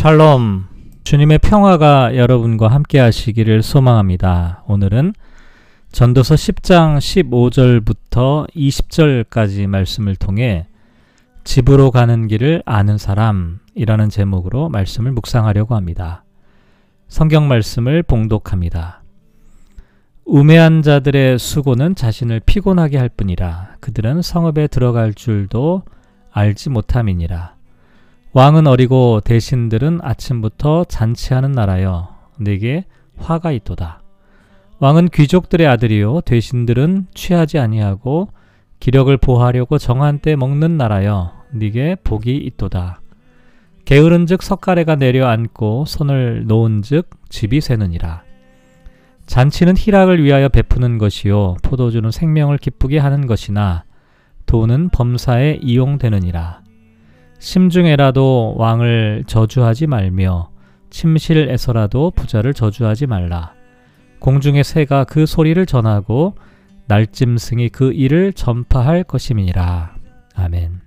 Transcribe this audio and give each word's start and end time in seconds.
샬롬. 0.00 0.64
주님의 1.04 1.40
평화가 1.40 2.16
여러분과 2.16 2.68
함께 2.68 2.98
하시기를 2.98 3.62
소망합니다. 3.62 4.64
오늘은 4.66 5.12
전도서 5.92 6.36
10장 6.36 6.96
15절부터 6.96 8.50
20절까지 8.50 9.66
말씀을 9.66 10.16
통해 10.16 10.66
집으로 11.44 11.90
가는 11.90 12.28
길을 12.28 12.62
아는 12.64 12.96
사람이라는 12.96 14.08
제목으로 14.08 14.70
말씀을 14.70 15.12
묵상하려고 15.12 15.76
합니다. 15.76 16.24
성경 17.08 17.46
말씀을 17.46 18.02
봉독합니다. 18.02 19.02
우매한 20.24 20.80
자들의 20.80 21.38
수고는 21.38 21.94
자신을 21.94 22.40
피곤하게 22.46 22.96
할 22.96 23.10
뿐이라 23.10 23.76
그들은 23.80 24.22
성읍에 24.22 24.68
들어갈 24.68 25.12
줄도 25.12 25.82
알지 26.30 26.70
못함이니라. 26.70 27.59
왕은 28.32 28.68
어리고 28.68 29.20
대신들은 29.24 29.98
아침부터 30.02 30.84
잔치하는 30.84 31.50
나라여 31.50 32.16
내게 32.38 32.84
화가 33.16 33.50
있도다. 33.50 34.02
왕은 34.78 35.08
귀족들의 35.08 35.66
아들이요 35.66 36.20
대신들은 36.20 37.08
취하지 37.12 37.58
아니하고 37.58 38.28
기력을 38.78 39.14
보하려고 39.16 39.78
정한 39.78 40.20
때 40.20 40.36
먹는 40.36 40.76
나라여 40.76 41.32
네게 41.50 41.96
복이 42.04 42.36
있도다. 42.36 43.00
게으른즉 43.84 44.44
석가래가 44.44 44.94
내려앉고 44.94 45.86
손을 45.86 46.44
놓은즉 46.46 47.10
집이 47.30 47.60
새느니라. 47.60 48.22
잔치는 49.26 49.76
희락을 49.76 50.22
위하여 50.22 50.48
베푸는 50.48 50.98
것이요 50.98 51.56
포도주는 51.64 52.08
생명을 52.08 52.58
기쁘게 52.58 52.98
하는 52.98 53.26
것이나 53.26 53.82
돈은 54.46 54.90
범사에 54.90 55.58
이용되느니라. 55.60 56.69
심중에라도 57.40 58.54
왕을 58.58 59.24
저주하지 59.26 59.86
말며 59.86 60.50
침실에서라도 60.90 62.12
부자를 62.12 62.54
저주하지 62.54 63.06
말라. 63.06 63.54
공중의 64.20 64.62
새가 64.62 65.04
그 65.04 65.24
소리를 65.26 65.64
전하고 65.64 66.34
날짐승이 66.86 67.70
그 67.70 67.92
일을 67.92 68.34
전파할 68.34 69.04
것임이니라. 69.04 69.94
아멘. 70.34 70.80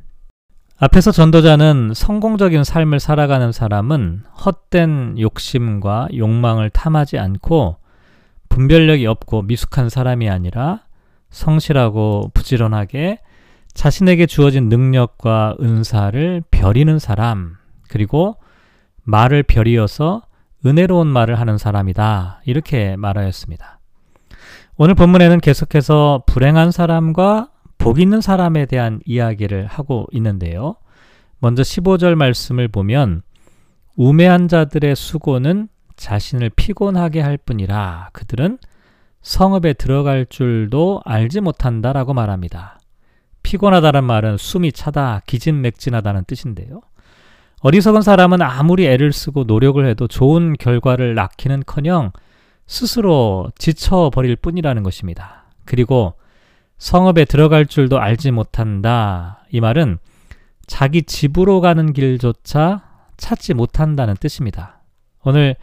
앞에서 0.77 1.11
전도자는 1.11 1.93
성공적인 1.95 2.63
삶을 2.63 2.99
살아가는 2.99 3.51
사람은 3.51 4.23
헛된 4.45 5.15
욕심과 5.19 6.09
욕망을 6.15 6.69
탐하지 6.69 7.17
않고 7.17 7.77
분별력이 8.49 9.07
없고 9.07 9.43
미숙한 9.43 9.89
사람이 9.89 10.29
아니라 10.29 10.81
성실하고 11.31 12.29
부지런하게 12.33 13.19
자신에게 13.73 14.25
주어진 14.25 14.69
능력과 14.69 15.57
은사를 15.59 16.43
벼리는 16.51 16.99
사람, 16.99 17.55
그리고 17.89 18.37
말을 19.03 19.43
벼리어서 19.43 20.23
은혜로운 20.65 21.07
말을 21.07 21.39
하는 21.39 21.57
사람이다. 21.57 22.41
이렇게 22.45 22.95
말하였습니다. 22.95 23.79
오늘 24.77 24.95
본문에는 24.95 25.39
계속해서 25.39 26.23
불행한 26.25 26.71
사람과 26.71 27.49
복 27.77 27.99
있는 27.99 28.21
사람에 28.21 28.65
대한 28.65 29.01
이야기를 29.05 29.67
하고 29.67 30.07
있는데요. 30.13 30.77
먼저 31.39 31.61
15절 31.61 32.15
말씀을 32.15 32.69
보면 32.69 33.21
우매한 33.97 34.47
자들의 34.47 34.95
수고는 34.95 35.67
자신을 35.95 36.49
피곤하게 36.49 37.21
할 37.21 37.37
뿐이라 37.37 38.09
그들은 38.13 38.57
성읍에 39.21 39.73
들어갈 39.73 40.25
줄도 40.25 41.01
알지 41.05 41.41
못한다라고 41.41 42.13
말합니다. 42.13 42.79
피곤하다는 43.43 44.03
말은 44.03 44.37
숨이 44.37 44.71
차다, 44.71 45.21
기진맥진하다는 45.27 46.23
뜻인데요. 46.25 46.81
어리석은 47.61 48.01
사람은 48.01 48.41
아무리 48.41 48.87
애를 48.87 49.13
쓰고 49.13 49.45
노력을 49.45 49.85
해도 49.85 50.07
좋은 50.07 50.53
결과를 50.59 51.15
낳기는 51.15 51.63
커녕 51.65 52.11
스스로 52.67 53.51
지쳐버릴 53.57 54.35
뿐이라는 54.37 54.83
것입니다. 54.83 55.45
그리고 55.65 56.15
성읍에 56.77 57.25
들어갈 57.25 57.65
줄도 57.65 57.99
알지 57.99 58.31
못한다. 58.31 59.45
이 59.49 59.61
말은 59.61 59.99
자기 60.67 61.03
집으로 61.03 61.61
가는 61.61 61.93
길조차 61.93 62.83
찾지 63.15 63.53
못한다는 63.53 64.15
뜻입니다. 64.19 64.81
오늘 65.23 65.55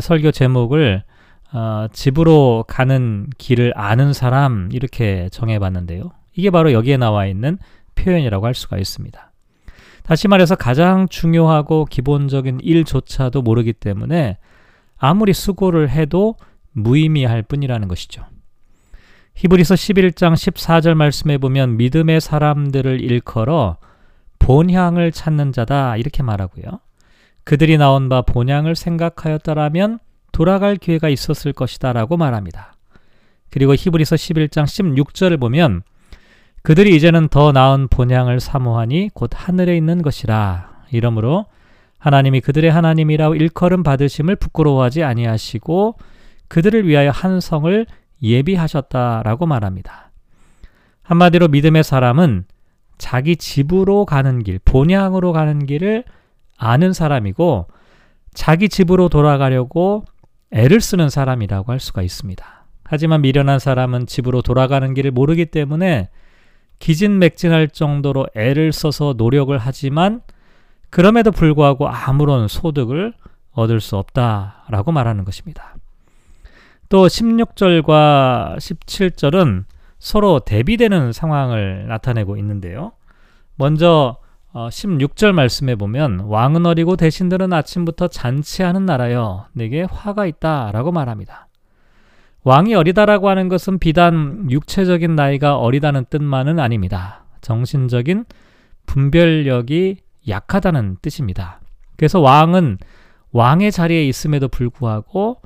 설교 0.00 0.32
제목을 0.32 1.04
어, 1.52 1.86
집으로 1.92 2.64
가는 2.66 3.28
길을 3.38 3.72
아는 3.76 4.12
사람 4.12 4.68
이렇게 4.72 5.28
정해봤는데요. 5.30 6.10
이게 6.34 6.50
바로 6.50 6.72
여기에 6.72 6.96
나와 6.96 7.26
있는 7.26 7.58
표현이라고 7.94 8.46
할 8.46 8.54
수가 8.54 8.78
있습니다. 8.78 9.32
다시 10.02 10.28
말해서 10.28 10.54
가장 10.54 11.08
중요하고 11.08 11.86
기본적인 11.86 12.60
일조차도 12.62 13.42
모르기 13.42 13.72
때문에 13.72 14.38
아무리 14.98 15.32
수고를 15.32 15.90
해도 15.90 16.36
무의미할 16.72 17.42
뿐이라는 17.42 17.88
것이죠. 17.88 18.26
히브리서 19.36 19.74
11장 19.74 20.34
14절 20.34 20.94
말씀에 20.94 21.38
보면 21.38 21.76
믿음의 21.76 22.20
사람들을 22.20 23.00
일컬어 23.00 23.78
본향을 24.38 25.10
찾는 25.10 25.52
자다 25.52 25.96
이렇게 25.96 26.22
말하고요. 26.22 26.80
그들이 27.44 27.78
나온 27.78 28.08
바 28.08 28.22
본향을 28.22 28.76
생각하였더라면 28.76 29.98
돌아갈 30.32 30.76
기회가 30.76 31.08
있었을 31.08 31.52
것이다 31.52 31.92
라고 31.92 32.16
말합니다. 32.16 32.74
그리고 33.50 33.74
히브리서 33.74 34.16
11장 34.16 34.64
16절을 34.64 35.40
보면 35.40 35.82
그들이 36.64 36.96
이제는 36.96 37.28
더 37.28 37.52
나은 37.52 37.88
본향을 37.88 38.40
사모하니 38.40 39.10
곧 39.12 39.30
하늘에 39.34 39.76
있는 39.76 40.00
것이라. 40.00 40.84
이러므로 40.92 41.44
하나님이 41.98 42.40
그들의 42.40 42.70
하나님이라고 42.70 43.34
일컬음 43.34 43.82
받으심을 43.82 44.36
부끄러워하지 44.36 45.02
아니하시고 45.02 45.96
그들을 46.48 46.88
위하여 46.88 47.10
한 47.10 47.40
성을 47.40 47.86
예비하셨다라고 48.22 49.44
말합니다. 49.44 50.10
한마디로 51.02 51.48
믿음의 51.48 51.84
사람은 51.84 52.46
자기 52.96 53.36
집으로 53.36 54.06
가는 54.06 54.42
길, 54.42 54.58
본향으로 54.64 55.32
가는 55.32 55.66
길을 55.66 56.04
아는 56.56 56.94
사람이고 56.94 57.66
자기 58.32 58.70
집으로 58.70 59.10
돌아가려고 59.10 60.06
애를 60.50 60.80
쓰는 60.80 61.10
사람이라고 61.10 61.70
할 61.70 61.78
수가 61.78 62.00
있습니다. 62.00 62.64
하지만 62.84 63.20
미련한 63.20 63.58
사람은 63.58 64.06
집으로 64.06 64.40
돌아가는 64.40 64.94
길을 64.94 65.10
모르기 65.10 65.44
때문에 65.44 66.08
기진맥진할 66.84 67.68
정도로 67.68 68.26
애를 68.34 68.70
써서 68.70 69.14
노력을 69.16 69.56
하지만 69.56 70.20
그럼에도 70.90 71.30
불구하고 71.30 71.88
아무런 71.88 72.46
소득을 72.46 73.14
얻을 73.52 73.80
수 73.80 73.96
없다라고 73.96 74.92
말하는 74.92 75.24
것입니다. 75.24 75.76
또 76.90 77.06
16절과 77.06 78.58
17절은 78.58 79.64
서로 79.98 80.40
대비되는 80.40 81.12
상황을 81.12 81.86
나타내고 81.88 82.36
있는데요. 82.36 82.92
먼저 83.56 84.18
16절 84.52 85.30
어, 85.30 85.32
말씀에 85.32 85.76
보면 85.76 86.20
왕은 86.20 86.66
어리고 86.66 86.96
대신들은 86.96 87.50
아침부터 87.54 88.08
잔치하는 88.08 88.84
나라여 88.84 89.46
내게 89.54 89.86
화가 89.90 90.26
있다라고 90.26 90.92
말합니다. 90.92 91.48
왕이 92.44 92.74
어리다라고 92.74 93.30
하는 93.30 93.48
것은 93.48 93.78
비단 93.78 94.50
육체적인 94.50 95.14
나이가 95.16 95.58
어리다는 95.58 96.04
뜻만은 96.10 96.58
아닙니다. 96.58 97.24
정신적인 97.40 98.26
분별력이 98.86 99.96
약하다는 100.28 100.98
뜻입니다. 101.00 101.60
그래서 101.96 102.20
왕은 102.20 102.78
왕의 103.32 103.72
자리에 103.72 104.06
있음에도 104.06 104.48
불구하고 104.48 105.40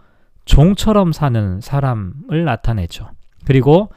종처럼 0.45 1.13
사는 1.13 1.61
사람을 1.61 2.45
나타내죠. 2.45 3.11
그리고 3.45 3.91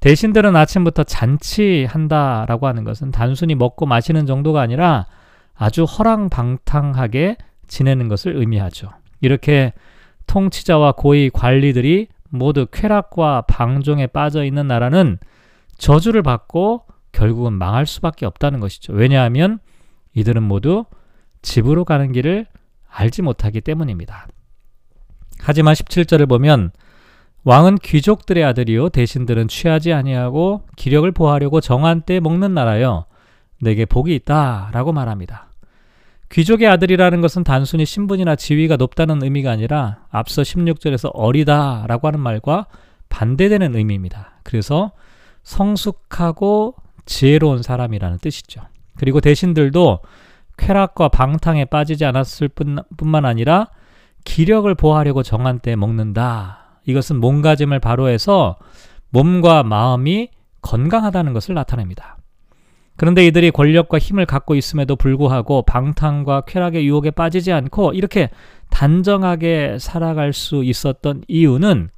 대신들은 0.00 0.56
아침부터 0.56 1.04
잔치한다라고 1.04 2.66
하는 2.66 2.84
것은 2.84 3.10
단순히 3.10 3.54
먹고 3.54 3.86
마시는 3.86 4.26
정도가 4.26 4.60
아니라 4.60 5.06
아주 5.54 5.84
허랑방탕하게 5.84 7.36
지내는 7.68 8.08
것을 8.08 8.36
의미하죠. 8.36 8.90
이렇게 9.20 9.72
통치자와 10.26 10.92
고위 10.92 11.30
관리들이 11.30 12.08
모두 12.30 12.66
쾌락과 12.70 13.42
방종에 13.42 14.06
빠져 14.06 14.44
있는 14.44 14.66
나라는 14.66 15.18
저주를 15.76 16.22
받고 16.22 16.84
결국은 17.12 17.52
망할 17.52 17.86
수밖에 17.86 18.26
없다는 18.26 18.60
것이죠. 18.60 18.92
왜냐하면 18.92 19.58
이들은 20.14 20.42
모두 20.42 20.84
집으로 21.42 21.84
가는 21.84 22.12
길을 22.12 22.46
알지 22.88 23.22
못하기 23.22 23.60
때문입니다. 23.60 24.28
하지만 25.40 25.74
17절을 25.74 26.28
보면 26.28 26.70
왕은 27.44 27.76
귀족들의 27.76 28.44
아들이요 28.44 28.90
대신들은 28.90 29.48
취하지 29.48 29.92
아니하고 29.92 30.66
기력을 30.76 31.10
보하려고 31.12 31.60
정한 31.60 32.02
때 32.02 32.20
먹는 32.20 32.52
나라여 32.52 33.06
내게 33.62 33.86
복이 33.86 34.14
있다라고 34.14 34.92
말합니다. 34.92 35.49
귀족의 36.30 36.68
아들이라는 36.68 37.20
것은 37.20 37.42
단순히 37.42 37.84
신분이나 37.84 38.36
지위가 38.36 38.76
높다는 38.76 39.22
의미가 39.22 39.50
아니라 39.50 40.04
앞서 40.10 40.42
16절에서 40.42 41.10
어리다 41.12 41.86
라고 41.88 42.06
하는 42.06 42.20
말과 42.20 42.66
반대되는 43.08 43.74
의미입니다. 43.74 44.34
그래서 44.44 44.92
성숙하고 45.42 46.76
지혜로운 47.04 47.62
사람이라는 47.62 48.18
뜻이죠. 48.18 48.60
그리고 48.96 49.20
대신들도 49.20 50.00
쾌락과 50.56 51.08
방탕에 51.08 51.64
빠지지 51.64 52.04
않았을 52.04 52.48
뿐만 52.96 53.24
아니라 53.24 53.68
기력을 54.24 54.72
보호하려고 54.74 55.22
정한 55.24 55.58
때 55.58 55.74
먹는다. 55.74 56.80
이것은 56.86 57.18
몸가짐을 57.20 57.80
바로 57.80 58.08
해서 58.08 58.56
몸과 59.08 59.64
마음이 59.64 60.28
건강하다는 60.62 61.32
것을 61.32 61.54
나타냅니다. 61.54 62.18
그런데 63.00 63.26
이들이 63.26 63.50
권력과 63.50 63.98
힘을 63.98 64.26
갖고 64.26 64.54
있음에도 64.54 64.94
불구하고 64.94 65.62
방탕과 65.62 66.42
쾌락의 66.42 66.86
유혹에 66.86 67.10
빠지지 67.10 67.50
않고 67.50 67.94
이렇게 67.94 68.28
단정하게 68.68 69.78
살아갈 69.80 70.34
수 70.34 70.62
있었던 70.62 71.22
이유는 71.26 71.88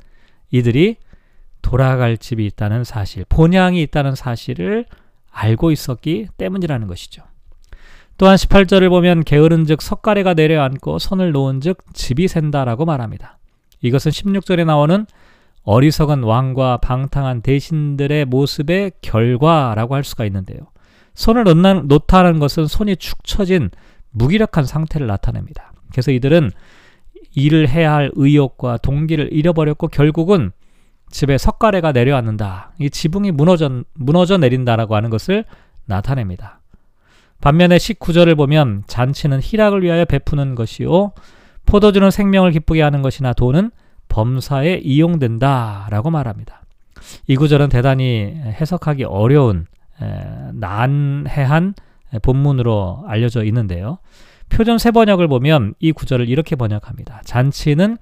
이들이 0.53 0.99
돌아갈 1.61 2.17
집이 2.17 2.47
있다는 2.47 2.85
사실, 2.85 3.25
본향이 3.29 3.83
있다는 3.83 4.15
사실을 4.15 4.87
알고 5.33 5.73
있었기 5.73 6.29
때문이라는 6.37 6.87
것이죠. 6.87 7.25
또한 8.17 8.37
18절을 8.37 8.89
보면 8.89 9.25
게으른 9.25 9.65
즉 9.65 9.83
석가래가 9.83 10.35
내려앉고 10.35 11.01
손을 11.01 11.33
놓은 11.33 11.63
즉 11.63 11.79
집이 11.95 12.29
샌다라고 12.29 12.85
말합니다. 12.85 13.39
이것은 13.81 14.13
16절에 14.13 14.65
나오는 14.65 15.07
어리석은 15.65 16.23
왕과 16.23 16.77
방탕한 16.77 17.43
대신들의 17.43 18.25
모습의 18.27 18.93
결과라고 19.03 19.97
할 19.97 20.05
수가 20.05 20.25
있는데요. 20.27 20.72
손을 21.15 21.45
놓다는 21.45 22.39
것은 22.39 22.67
손이 22.67 22.97
축 22.97 23.25
처진 23.25 23.71
무기력한 24.11 24.65
상태를 24.65 25.07
나타냅니다. 25.07 25.73
그래서 25.91 26.11
이들은 26.11 26.51
일을 27.35 27.69
해야 27.69 27.95
할 27.95 28.11
의욕과 28.15 28.79
동기를 28.79 29.33
잃어버렸고 29.33 29.89
결국은 29.89 30.53
집에 31.11 31.39
석가래가 31.39 31.93
내려앉는다. 31.93 32.73
이 32.79 32.91
지붕이 32.91 33.33
무너져, 33.33 33.85
무너져 33.95 34.39
내린다라고 34.39 34.97
하는 34.97 35.11
것을 35.11 35.45
나타냅니다. 35.85 36.61
반면에 37.41 37.77
19절을 37.77 38.37
보면 38.37 38.85
잔치는 38.87 39.41
희락을 39.43 39.83
위하여 39.83 40.05
베푸는 40.05 40.55
것이요 40.55 41.13
포도주는 41.67 42.11
생명을 42.11 42.53
기쁘게 42.53 42.81
하는 42.83 43.03
것이나 43.03 43.33
돈은 43.33 43.71
범사에 44.09 44.81
이용된다라고 44.83 46.11
말합니다. 46.11 46.63
이 47.27 47.37
구절은 47.37 47.69
대단히 47.69 48.35
해석하기 48.45 49.05
어려운 49.05 49.67
난해한 50.55 51.75
본문으로 52.23 53.05
알려져 53.07 53.45
있는데요. 53.45 53.99
표준 54.49 54.79
세번역을 54.79 55.29
보면 55.29 55.75
이 55.81 55.93
구절을 55.93 56.29
이렇게 56.29 56.57
번역합니다. 56.57 57.23
잔치는 57.25 57.97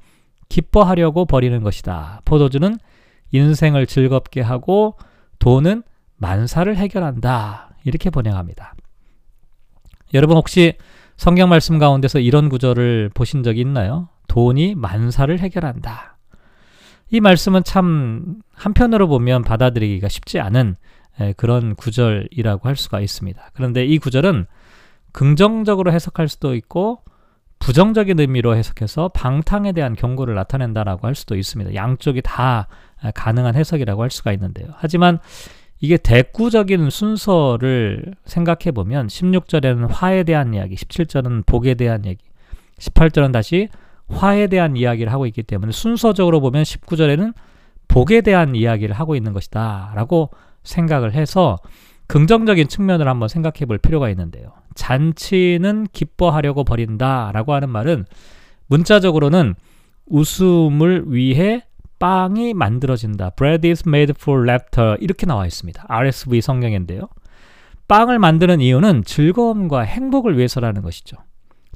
기뻐하려고 0.48 1.26
버리는 1.26 1.62
것이다. 1.62 2.22
포도주는 2.24 2.76
인생을 3.32 3.86
즐겁게 3.86 4.40
하고 4.40 4.96
돈은 5.38 5.84
만사를 6.16 6.76
해결한다. 6.76 7.70
이렇게 7.84 8.10
번역합니다. 8.10 8.74
여러분 10.12 10.36
혹시 10.36 10.74
성경 11.16 11.48
말씀 11.48 11.78
가운데서 11.78 12.18
이런 12.18 12.48
구절을 12.48 13.10
보신 13.14 13.42
적이 13.42 13.60
있나요? 13.60 14.08
돈이 14.26 14.74
만사를 14.74 15.38
해결한다. 15.38 16.16
이 17.10 17.20
말씀은 17.20 17.64
참 17.64 18.36
한편으로 18.54 19.08
보면 19.08 19.42
받아들이기가 19.42 20.08
쉽지 20.08 20.40
않은 20.40 20.76
그런 21.36 21.74
구절이라고 21.74 22.68
할 22.68 22.76
수가 22.76 23.00
있습니다. 23.00 23.50
그런데 23.54 23.84
이 23.84 23.98
구절은 23.98 24.46
긍정적으로 25.12 25.92
해석할 25.92 26.28
수도 26.28 26.54
있고 26.54 27.02
부정적인 27.58 28.18
의미로 28.18 28.56
해석해서 28.56 29.08
방탕에 29.08 29.72
대한 29.72 29.94
경고를 29.94 30.34
나타낸다라고 30.34 31.06
할 31.06 31.14
수도 31.14 31.36
있습니다. 31.36 31.74
양쪽이 31.74 32.22
다 32.22 32.68
가능한 33.14 33.54
해석이라고 33.54 34.02
할 34.02 34.10
수가 34.10 34.32
있는데요. 34.32 34.68
하지만 34.76 35.18
이게 35.80 35.96
대꾸적인 35.96 36.90
순서를 36.90 38.14
생각해 38.24 38.72
보면 38.74 39.06
16절에는 39.06 39.88
화에 39.90 40.24
대한 40.24 40.54
이야기, 40.54 40.74
17절은 40.74 41.46
복에 41.46 41.74
대한 41.74 42.04
얘기, 42.06 42.24
18절은 42.78 43.32
다시 43.32 43.68
화에 44.08 44.46
대한 44.48 44.76
이야기를 44.76 45.12
하고 45.12 45.26
있기 45.26 45.42
때문에 45.42 45.72
순서적으로 45.72 46.40
보면 46.40 46.64
19절에는 46.64 47.34
복에 47.88 48.20
대한 48.20 48.54
이야기를 48.54 48.94
하고 48.94 49.16
있는 49.16 49.32
것이다 49.32 49.92
라고 49.94 50.30
생각을 50.62 51.14
해서 51.14 51.58
긍정적인 52.06 52.68
측면을 52.68 53.06
한번 53.08 53.28
생각해 53.28 53.66
볼 53.66 53.78
필요가 53.78 54.10
있는데요. 54.10 54.52
잔치는 54.74 55.86
기뻐하려고 55.92 56.64
버린다 56.64 57.30
라고 57.32 57.54
하는 57.54 57.70
말은 57.70 58.04
문자적으로는 58.66 59.54
웃음을 60.06 61.04
위해 61.06 61.64
빵이 62.00 62.54
만들어진다. 62.54 63.30
Bread 63.30 63.68
is 63.68 63.84
made 63.86 64.14
for 64.18 64.42
laughter. 64.42 64.96
이렇게 65.00 65.26
나와 65.26 65.46
있습니다. 65.46 65.84
RSV 65.86 66.40
성경인데요. 66.40 67.08
빵을 67.86 68.18
만드는 68.18 68.60
이유는 68.60 69.04
즐거움과 69.04 69.82
행복을 69.82 70.36
위해서라는 70.36 70.82
것이죠. 70.82 71.16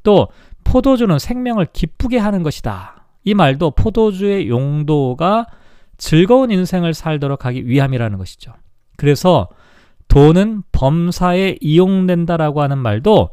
또 0.03 0.27
포도주는 0.63 1.17
생명을 1.17 1.67
기쁘게 1.71 2.17
하는 2.17 2.43
것이다. 2.43 3.05
이 3.23 3.33
말도 3.33 3.71
포도주의 3.71 4.49
용도가 4.49 5.45
즐거운 5.97 6.51
인생을 6.51 6.93
살도록 6.93 7.45
하기 7.45 7.67
위함이라는 7.67 8.17
것이죠. 8.17 8.53
그래서 8.97 9.49
돈은 10.07 10.63
범사에 10.71 11.57
이용된다라고 11.61 12.61
하는 12.61 12.77
말도 12.77 13.29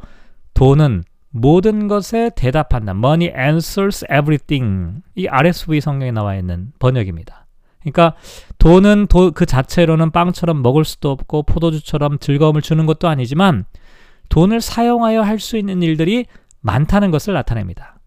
돈은 0.55 1.05
모든 1.31 1.88
것에 1.88 2.31
대답한다. 2.35 2.93
Money 2.93 3.32
answers 3.38 4.05
everything. 4.05 5.03
이 5.14 5.26
RSV 5.26 5.81
성경에 5.81 6.11
나와 6.12 6.37
있는 6.37 6.73
번역입니다. 6.79 7.47
그러니까 7.81 8.14
돈은 8.59 9.06
도, 9.09 9.32
그 9.32 9.44
자체로는 9.47 10.11
빵처럼 10.12 10.62
먹을 10.62 10.85
수도 10.85 11.11
없고 11.11 11.44
포도주처럼 11.44 12.19
즐거움을 12.19 12.62
주는 12.62 12.87
것도 12.87 13.09
아니지만 13.09 13.64
돈을 14.29 14.61
사용하여 14.61 15.23
할 15.23 15.38
수 15.41 15.56
있는 15.56 15.82
일들이 15.82 16.26
많다는 16.61 17.11
것을 17.11 17.35
나타냅니다. 17.35 17.99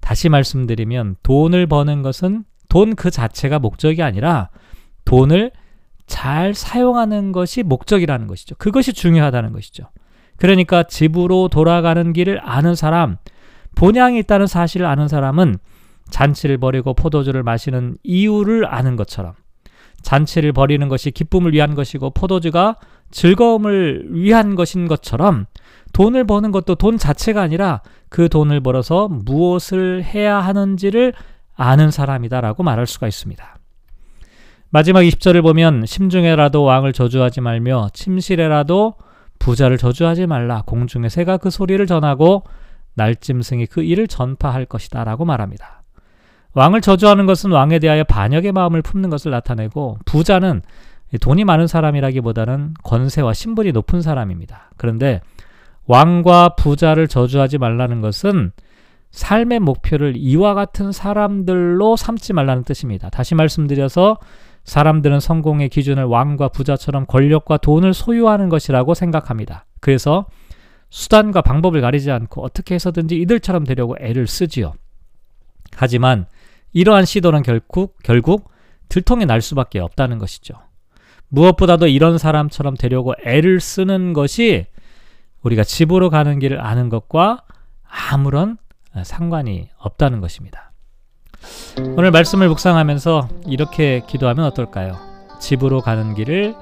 다시 0.00 0.28
말씀드리면 0.28 1.16
돈을 1.22 1.66
버는 1.66 2.02
것은 2.02 2.44
돈 2.68 2.94
그 2.94 3.10
자체가 3.10 3.58
목적이 3.58 4.02
아니라 4.02 4.50
돈을 5.04 5.50
잘 6.06 6.54
사용하는 6.54 7.32
것이 7.32 7.62
목적이라는 7.62 8.26
것이죠. 8.26 8.54
그것이 8.56 8.92
중요하다는 8.92 9.52
것이죠. 9.52 9.90
그러니까 10.36 10.82
집으로 10.82 11.48
돌아가는 11.48 12.12
길을 12.12 12.40
아는 12.42 12.74
사람, 12.74 13.16
본향이 13.74 14.18
있다는 14.20 14.46
사실을 14.46 14.86
아는 14.86 15.08
사람은 15.08 15.56
잔치를 16.10 16.58
버리고 16.58 16.94
포도주를 16.94 17.42
마시는 17.42 17.96
이유를 18.02 18.72
아는 18.72 18.96
것처럼 18.96 19.34
잔치를 20.02 20.52
버리는 20.52 20.86
것이 20.88 21.10
기쁨을 21.10 21.52
위한 21.52 21.74
것이고 21.74 22.10
포도주가 22.10 22.76
즐거움을 23.10 24.06
위한 24.10 24.54
것인 24.54 24.86
것처럼 24.88 25.46
돈을 25.92 26.24
버는 26.24 26.52
것도 26.52 26.76
돈 26.76 26.98
자체가 26.98 27.42
아니라 27.42 27.80
그 28.08 28.28
돈을 28.28 28.60
벌어서 28.60 29.08
무엇을 29.08 30.04
해야 30.04 30.38
하는지를 30.38 31.12
아는 31.54 31.90
사람이다라고 31.90 32.62
말할 32.62 32.86
수가 32.86 33.08
있습니다. 33.08 33.55
마지막 34.70 35.00
20절을 35.00 35.42
보면 35.42 35.86
심중에라도 35.86 36.62
왕을 36.62 36.92
저주하지 36.92 37.40
말며 37.40 37.88
침실에라도 37.92 38.94
부자를 39.38 39.78
저주하지 39.78 40.26
말라. 40.26 40.62
공중의 40.66 41.10
새가 41.10 41.36
그 41.36 41.50
소리를 41.50 41.84
전하고 41.86 42.42
날짐승이 42.94 43.66
그 43.66 43.82
일을 43.82 44.08
전파할 44.08 44.64
것이다. 44.66 45.04
라고 45.04 45.24
말합니다. 45.24 45.82
왕을 46.54 46.80
저주하는 46.80 47.26
것은 47.26 47.52
왕에 47.52 47.78
대하여 47.78 48.02
반역의 48.04 48.52
마음을 48.52 48.82
품는 48.82 49.10
것을 49.10 49.30
나타내고 49.30 49.98
부자는 50.06 50.62
돈이 51.20 51.44
많은 51.44 51.66
사람이라기보다는 51.66 52.74
권세와 52.82 53.34
신분이 53.34 53.72
높은 53.72 54.00
사람입니다. 54.00 54.70
그런데 54.76 55.20
왕과 55.86 56.56
부자를 56.56 57.06
저주하지 57.06 57.58
말라는 57.58 58.00
것은 58.00 58.52
삶의 59.10 59.60
목표를 59.60 60.14
이와 60.16 60.54
같은 60.54 60.92
사람들로 60.92 61.96
삼지 61.96 62.32
말라는 62.32 62.64
뜻입니다. 62.64 63.08
다시 63.10 63.34
말씀드려서 63.34 64.18
사람들은 64.66 65.20
성공의 65.20 65.68
기준을 65.68 66.04
왕과 66.04 66.48
부자처럼 66.48 67.06
권력과 67.06 67.56
돈을 67.58 67.94
소유하는 67.94 68.48
것이라고 68.48 68.94
생각합니다. 68.94 69.64
그래서 69.80 70.26
수단과 70.90 71.40
방법을 71.40 71.80
가리지 71.80 72.10
않고 72.10 72.42
어떻게 72.42 72.74
해서든지 72.74 73.16
이들처럼 73.16 73.64
되려고 73.64 73.96
애를 74.00 74.26
쓰지요. 74.26 74.74
하지만 75.76 76.26
이러한 76.72 77.04
시도는 77.04 77.42
결국, 77.42 77.96
결국 78.02 78.50
들통이 78.88 79.24
날 79.24 79.40
수밖에 79.40 79.78
없다는 79.78 80.18
것이죠. 80.18 80.54
무엇보다도 81.28 81.86
이런 81.86 82.18
사람처럼 82.18 82.76
되려고 82.76 83.14
애를 83.24 83.60
쓰는 83.60 84.12
것이 84.12 84.66
우리가 85.42 85.62
집으로 85.62 86.10
가는 86.10 86.38
길을 86.38 86.60
아는 86.60 86.88
것과 86.88 87.42
아무런 88.10 88.58
상관이 89.02 89.68
없다는 89.78 90.20
것입니다. 90.20 90.65
오늘 91.96 92.10
말씀을 92.10 92.48
묵상하면서 92.48 93.28
이렇게 93.46 94.02
기도하면 94.06 94.44
어떨까요? 94.46 94.96
집으로 95.40 95.80
가는 95.80 96.14
길을 96.14 96.54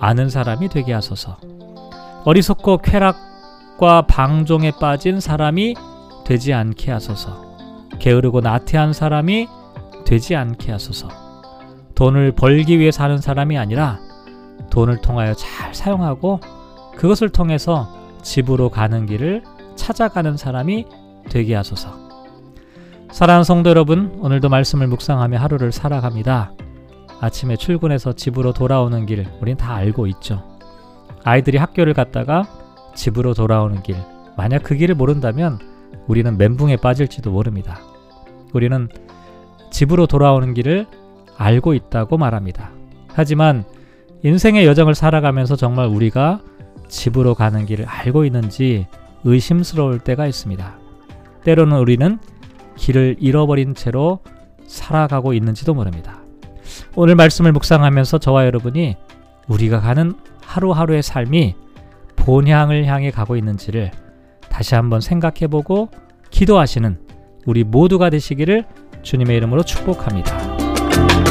아는 0.00 0.30
사람이 0.30 0.68
되게 0.68 0.92
하소서. 0.92 1.36
어리석고 2.24 2.78
쾌락과 2.78 4.02
방종에 4.08 4.72
빠진 4.80 5.20
사람이 5.20 5.74
되지 6.24 6.52
않게 6.52 6.90
하소서. 6.90 7.48
게으르고 7.98 8.40
나태한 8.40 8.92
사람이 8.92 9.48
되지 10.04 10.36
않게 10.36 10.72
하소서. 10.72 11.08
돈을 11.94 12.32
벌기 12.32 12.78
위해 12.78 12.90
사는 12.90 13.18
사람이 13.18 13.58
아니라 13.58 13.98
돈을 14.70 15.00
통하여 15.00 15.34
잘 15.34 15.74
사용하고 15.74 16.40
그것을 16.96 17.28
통해서 17.30 17.88
집으로 18.22 18.68
가는 18.68 19.06
길을 19.06 19.42
찾아가는 19.76 20.36
사람이 20.36 20.86
되게 21.28 21.54
하소서. 21.54 22.07
사랑하는 23.10 23.42
성도 23.42 23.70
여러분, 23.70 24.16
오늘도 24.20 24.48
말씀을 24.48 24.86
묵상하며 24.86 25.38
하루를 25.38 25.72
살아갑니다. 25.72 26.52
아침에 27.20 27.56
출근해서 27.56 28.12
집으로 28.12 28.52
돌아오는 28.52 29.06
길, 29.06 29.26
우린 29.40 29.56
다 29.56 29.74
알고 29.74 30.06
있죠. 30.08 30.44
아이들이 31.24 31.56
학교를 31.56 31.94
갔다가 31.94 32.46
집으로 32.94 33.34
돌아오는 33.34 33.82
길, 33.82 33.96
만약 34.36 34.62
그 34.62 34.76
길을 34.76 34.94
모른다면 34.94 35.58
우리는 36.06 36.36
멘붕에 36.36 36.76
빠질지도 36.76 37.32
모릅니다. 37.32 37.80
우리는 38.52 38.88
집으로 39.70 40.06
돌아오는 40.06 40.54
길을 40.54 40.86
알고 41.36 41.74
있다고 41.74 42.18
말합니다. 42.18 42.70
하지만 43.08 43.64
인생의 44.22 44.66
여정을 44.66 44.94
살아가면서 44.94 45.56
정말 45.56 45.86
우리가 45.86 46.40
집으로 46.88 47.34
가는 47.34 47.66
길을 47.66 47.86
알고 47.86 48.24
있는지 48.24 48.86
의심스러울 49.24 49.98
때가 49.98 50.26
있습니다. 50.26 50.78
때로는 51.44 51.78
우리는 51.78 52.18
길을 52.78 53.16
잃어버린 53.18 53.74
채로 53.74 54.20
살아가고 54.66 55.34
있는지도 55.34 55.74
모릅니다. 55.74 56.20
오늘 56.94 57.14
말씀을 57.14 57.52
묵상하면서 57.52 58.18
저와 58.18 58.46
여러분이 58.46 58.96
우리가 59.48 59.80
가는 59.80 60.14
하루하루의 60.42 61.02
삶이 61.02 61.54
본향을 62.16 62.86
향해 62.86 63.10
가고 63.10 63.36
있는지를 63.36 63.90
다시 64.48 64.74
한번 64.74 65.00
생각해 65.00 65.46
보고 65.48 65.90
기도하시는 66.30 66.98
우리 67.46 67.64
모두가 67.64 68.10
되시기를 68.10 68.64
주님의 69.02 69.36
이름으로 69.38 69.62
축복합니다. 69.62 71.27